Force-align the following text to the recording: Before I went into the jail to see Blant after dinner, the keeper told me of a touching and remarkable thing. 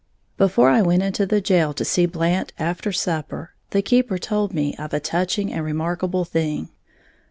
Before 0.35 0.69
I 0.71 0.81
went 0.81 1.03
into 1.03 1.27
the 1.27 1.41
jail 1.41 1.75
to 1.75 1.85
see 1.85 2.07
Blant 2.07 2.53
after 2.57 2.89
dinner, 2.89 3.53
the 3.69 3.83
keeper 3.83 4.17
told 4.17 4.51
me 4.51 4.73
of 4.79 4.95
a 4.95 4.99
touching 4.99 5.53
and 5.53 5.63
remarkable 5.63 6.25
thing. 6.25 6.69